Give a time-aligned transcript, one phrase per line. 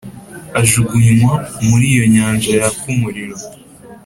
[0.61, 1.33] ajugunywa
[1.67, 3.37] muri iyo nyanja yaka umuriro.